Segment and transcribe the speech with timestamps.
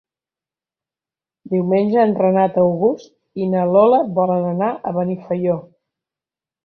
[1.51, 3.13] Diumenge en Renat August
[3.45, 5.61] i na Lola volen anar a Benifaió.